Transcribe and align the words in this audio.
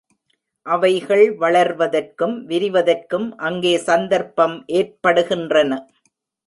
அவைகள் 0.65 1.23
வளர்வதற்கும் 1.39 2.35
விரிவதற்கும் 2.47 3.29
அங்கே 3.41 3.75
சந்தர்ப்பம் 3.87 4.57
ஏற்படுகின்றன. 4.73 5.71